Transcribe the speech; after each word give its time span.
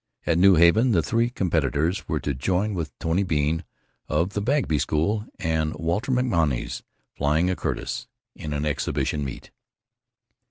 At 0.25 0.39
New 0.39 0.55
Haven 0.55 0.93
the 0.93 1.03
three 1.03 1.29
competitors 1.29 2.07
were 2.07 2.19
to 2.21 2.33
join 2.33 2.73
with 2.73 2.97
Tony 2.97 3.21
Bean 3.21 3.63
(of 4.09 4.31
the 4.31 4.41
Bagby 4.41 4.79
School) 4.79 5.27
and 5.37 5.75
Walter 5.75 6.11
MacMonnies 6.11 6.81
(flying 7.13 7.51
a 7.51 7.55
Curtiss) 7.55 8.07
in 8.35 8.51
an 8.51 8.65
exhibition 8.65 9.23
meet. 9.23 9.51